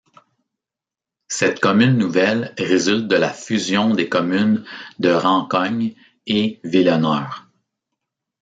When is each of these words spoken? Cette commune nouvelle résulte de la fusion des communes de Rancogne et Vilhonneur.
Cette 1.27 1.59
commune 1.59 1.95
nouvelle 1.95 2.55
résulte 2.57 3.07
de 3.07 3.15
la 3.17 3.31
fusion 3.31 3.93
des 3.93 4.09
communes 4.09 4.65
de 4.97 5.11
Rancogne 5.11 5.93
et 6.25 6.59
Vilhonneur. 6.63 7.47